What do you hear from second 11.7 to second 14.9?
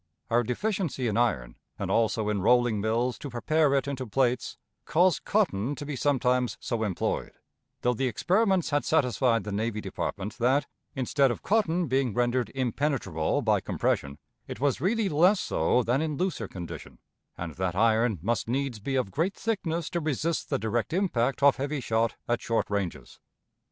being rendered impenetrable by compression, it was